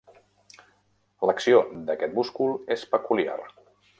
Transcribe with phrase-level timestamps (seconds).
[1.29, 1.59] L'acció
[1.91, 3.39] d'aquest múscul és peculiar.